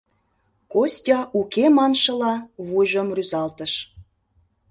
Костя 0.71 1.19
уке 1.39 1.65
маншыла 1.75 2.33
вуйжым 2.67 3.07
рӱзалтыш. 3.15 3.73